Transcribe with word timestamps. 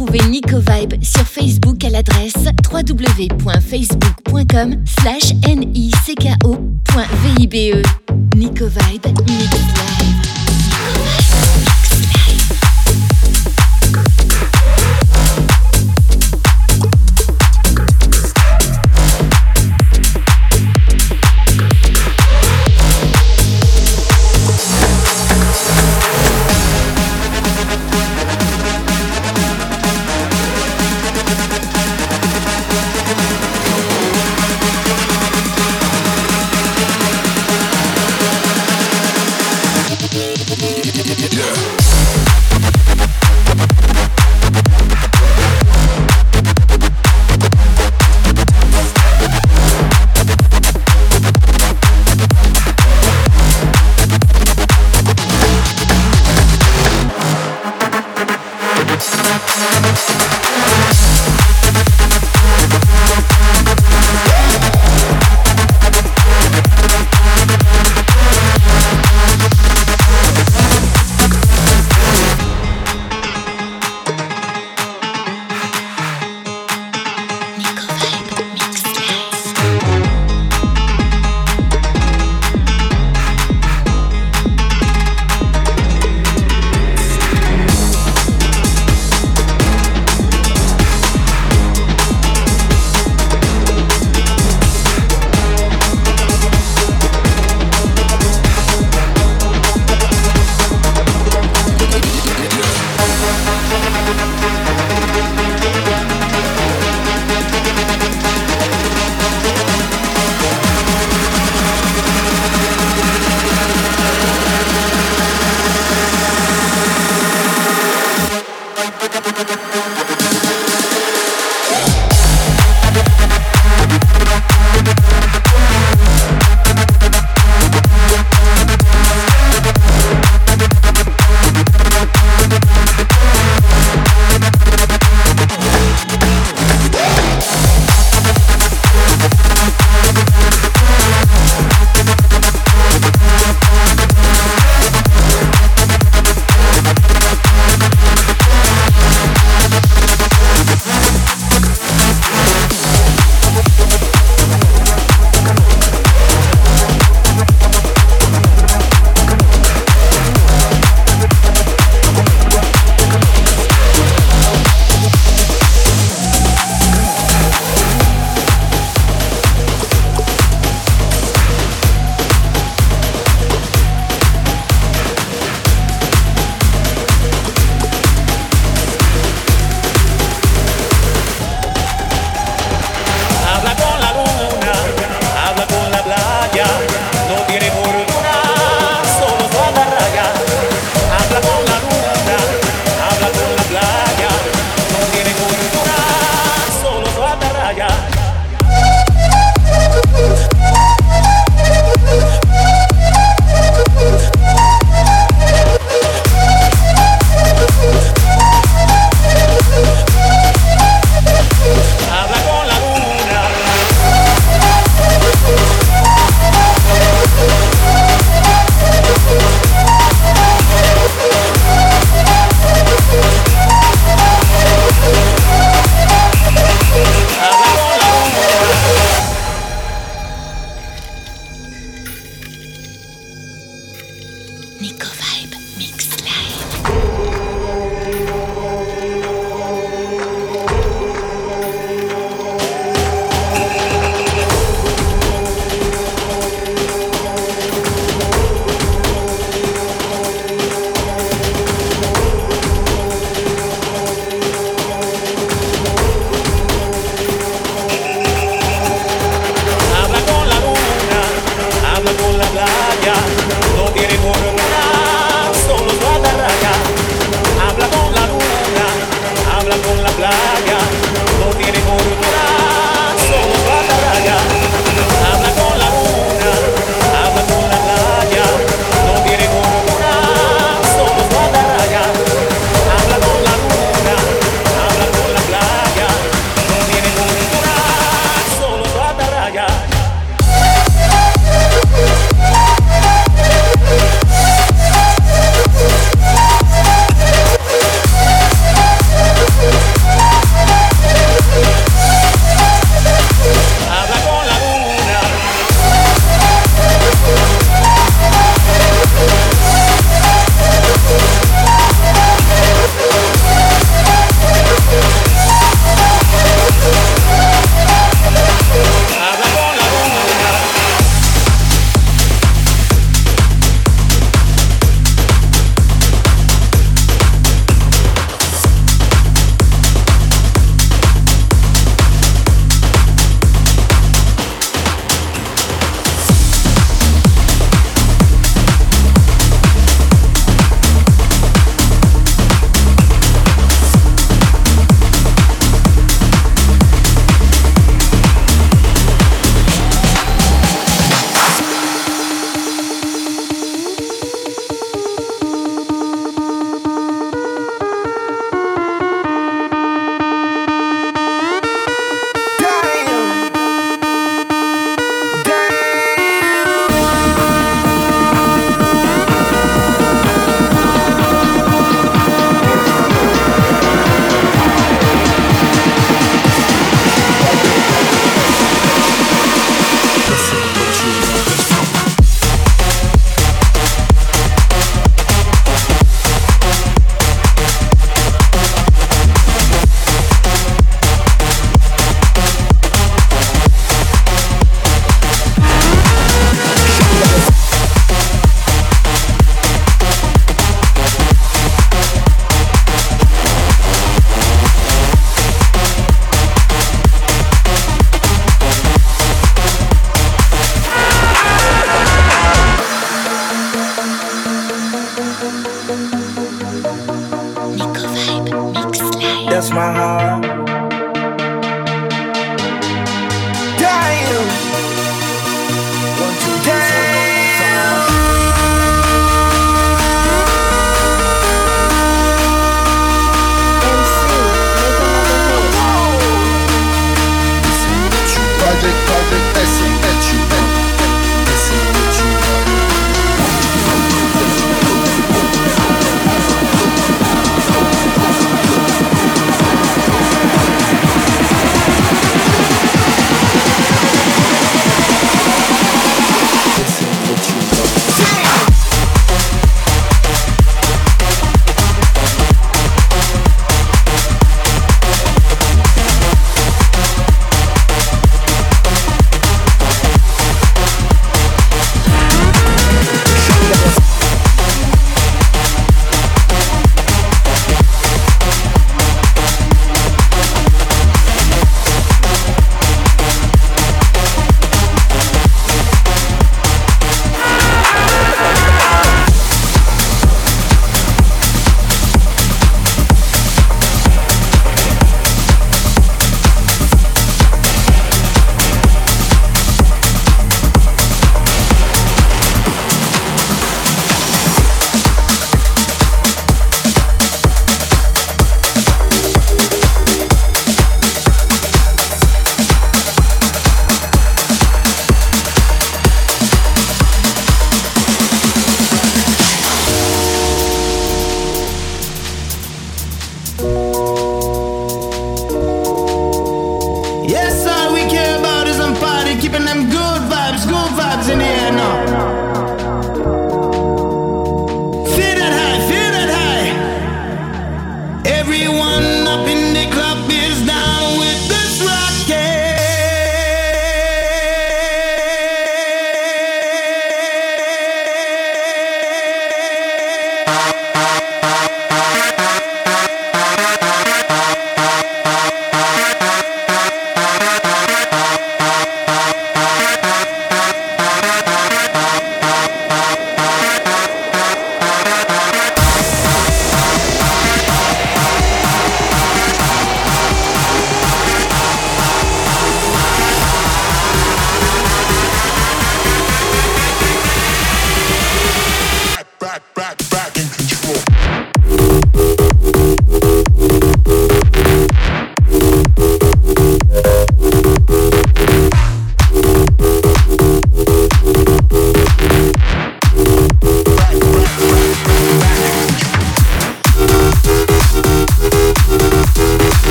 Nico 0.00 0.58
Vibe 0.58 1.04
sur 1.04 1.26
Facebook 1.26 1.84
à 1.84 1.90
l'adresse 1.90 2.48
www.facebook.com 2.72 4.82
slash 4.86 5.34
nico.vibe. 5.44 5.92
Nico 8.34 8.66
Vibe 8.66 9.06
Mix 9.26 9.52
Live. 9.52 10.00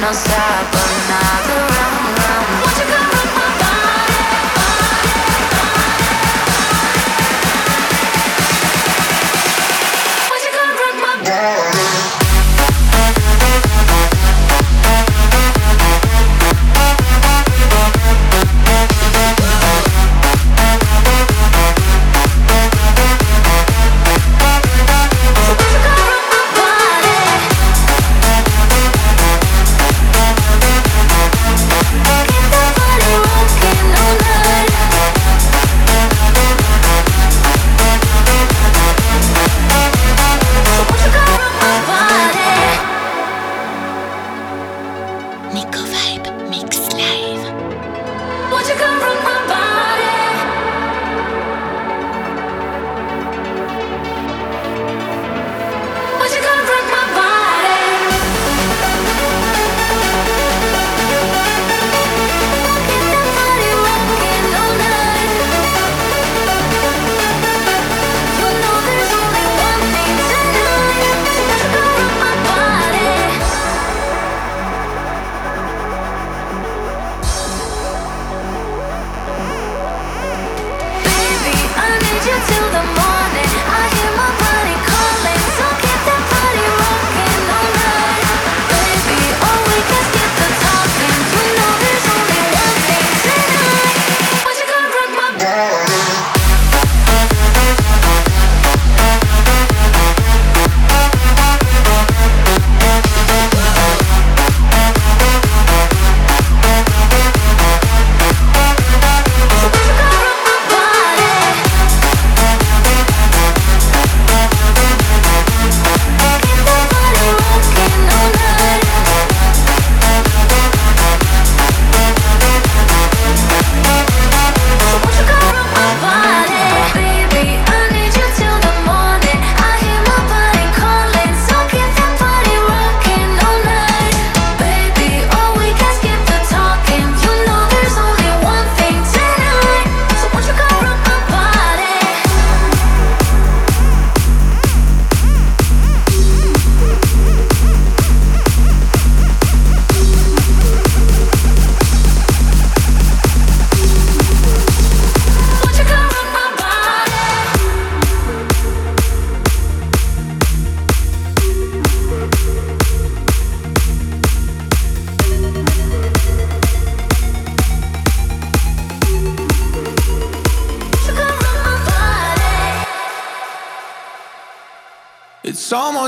no 0.00 0.12
stop 0.12 0.64
another 0.72 1.60
round 1.76 2.09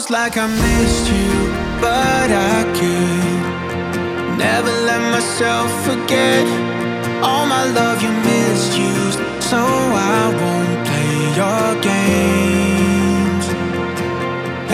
almost 0.03 0.11
like 0.11 0.37
I 0.37 0.47
missed 0.49 1.07
you, 1.15 1.31
but 1.81 2.29
I 2.31 2.65
could 2.79 4.37
never 4.37 4.73
let 4.89 5.01
myself 5.13 5.71
forget 5.85 6.45
all 7.23 7.47
my 7.47 7.65
love 7.71 8.03
you 8.03 8.11
misused. 8.11 9.21
So 9.51 9.59
I 9.59 10.23
won't 10.41 10.79
play 10.89 11.15
your 11.41 11.69
games. 11.91 13.47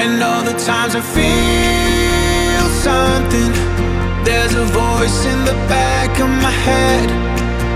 And 0.01 0.23
all 0.23 0.45
the 0.45 0.57
times 0.71 0.95
I 0.95 1.03
feel 1.17 2.67
something, 2.89 3.53
there's 4.25 4.55
a 4.55 4.65
voice 4.65 5.27
in 5.27 5.45
the 5.45 5.57
back 5.69 6.19
of 6.21 6.31
my 6.47 6.55
head 6.69 7.09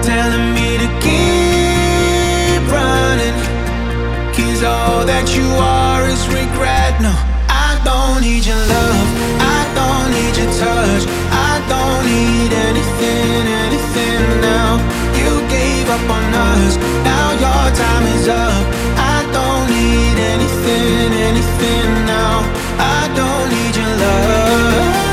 telling 0.02 0.54
me 0.56 0.78
to 0.82 0.88
keep 1.04 2.62
running. 2.72 3.36
Cause 4.36 4.62
all 4.62 5.04
that 5.04 5.26
you 5.36 5.48
are 5.60 6.08
is 6.08 6.22
regret. 6.28 7.00
No 7.02 7.31
don't 8.12 8.22
need 8.22 8.44
your 8.44 8.56
love. 8.56 9.08
I 9.40 9.60
don't 9.78 10.10
need 10.12 10.36
your 10.36 10.52
touch. 10.60 11.04
I 11.48 11.52
don't 11.72 12.04
need 12.04 12.52
anything, 12.52 13.46
anything 13.64 14.40
now. 14.40 14.76
You 15.16 15.30
gave 15.48 15.88
up 15.88 16.10
on 16.10 16.34
us. 16.34 16.76
Now 17.04 17.32
your 17.44 17.64
time 17.82 18.04
is 18.16 18.28
up. 18.28 18.64
I 19.14 19.18
don't 19.36 19.66
need 19.70 20.16
anything, 20.34 21.12
anything 21.30 21.88
now. 22.06 22.44
I 22.78 23.08
don't 23.16 23.48
need 23.54 23.76
your 23.76 23.94
love. 24.04 25.11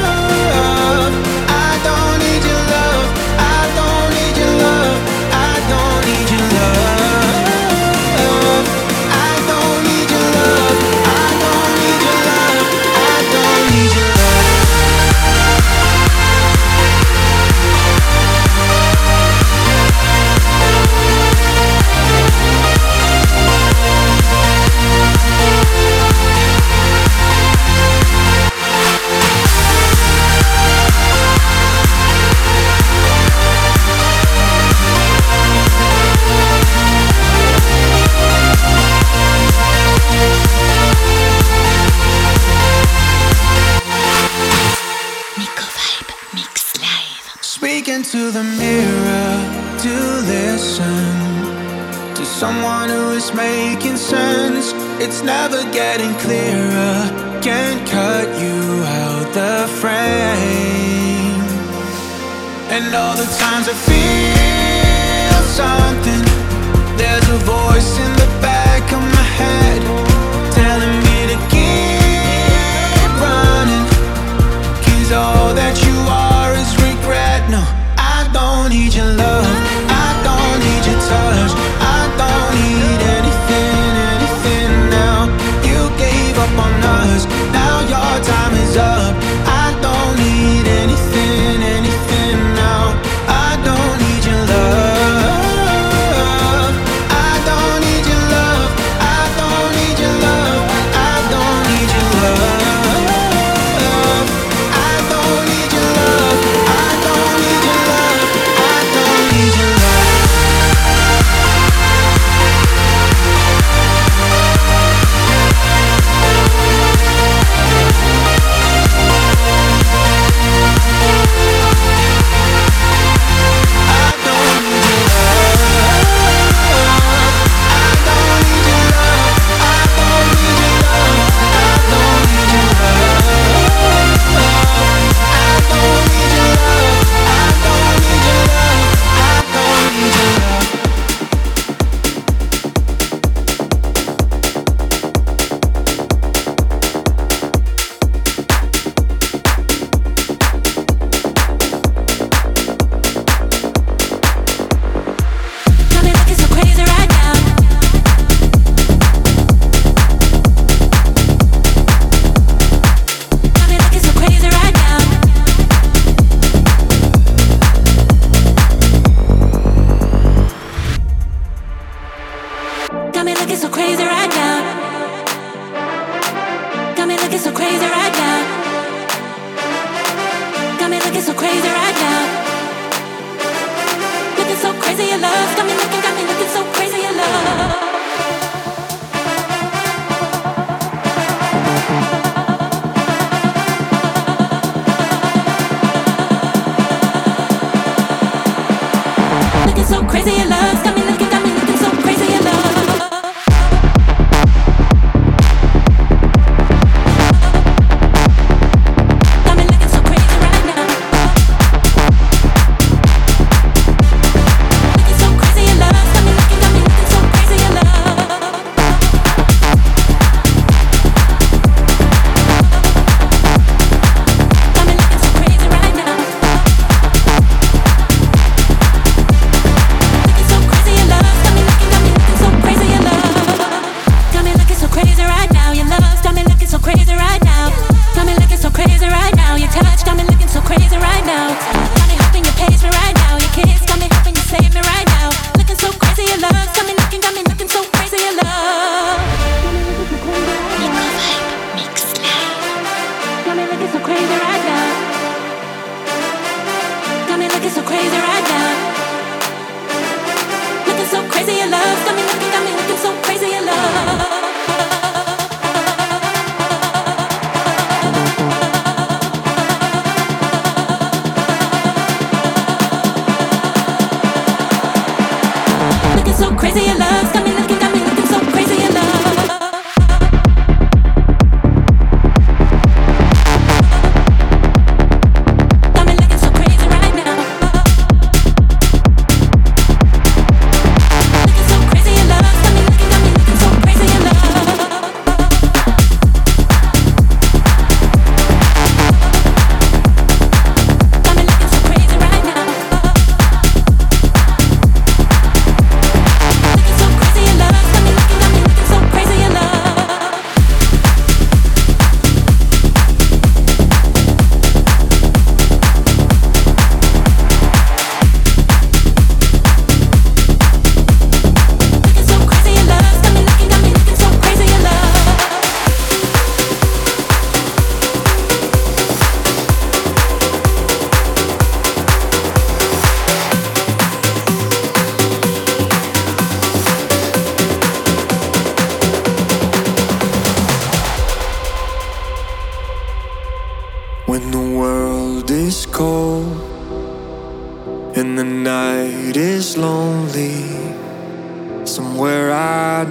getting 55.92 56.13
clear. 56.19 56.48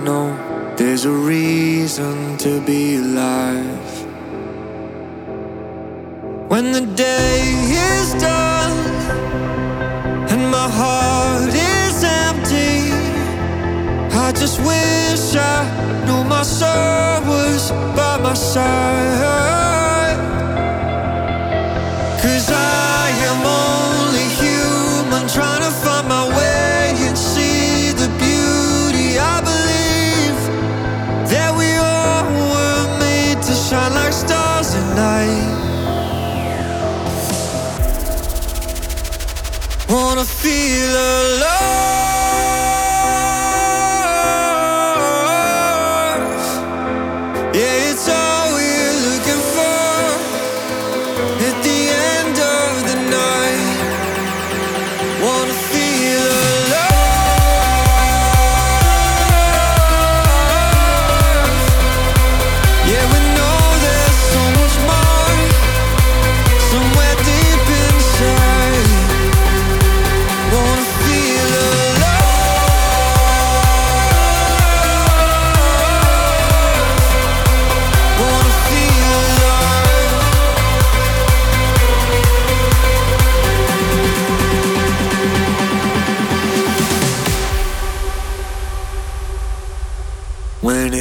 know 0.04 0.74
there's 0.76 1.04
a 1.04 1.10
reason 1.10 2.36
to 2.38 2.60
be 2.60 2.96
alive. 2.96 4.06
When 6.48 6.72
the 6.72 6.86
day 6.94 7.40
is 7.90 8.14
done 8.14 8.76
and 10.32 10.42
my 10.50 10.68
heart 10.80 11.52
is 11.54 12.04
empty, 12.04 12.92
I 14.16 14.32
just 14.32 14.58
wish 14.60 15.36
I 15.36 15.58
knew 16.06 16.24
my 16.24 16.42
soul 16.42 17.20
was 17.30 17.70
by 17.96 18.18
my 18.22 18.34
side. 18.34 19.87
feel 40.40 40.94
alone. 40.94 41.97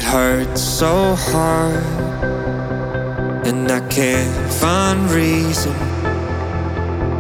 hurts 0.07 0.61
so 0.61 1.15
hard, 1.15 1.83
and 3.45 3.69
I 3.69 3.81
can't 3.89 4.53
find 4.53 5.11
reason. 5.11 5.73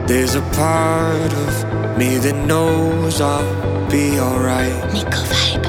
There's 0.07 0.35
a 0.35 0.41
part 0.55 1.33
of 1.45 1.97
me 1.97 2.17
that 2.17 2.45
knows 2.47 3.19
I'll 3.19 3.89
be 3.91 4.17
alright. 4.17 4.93
Nicko 4.93 5.21
Vibe. 5.31 5.66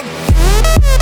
man. 0.00 1.01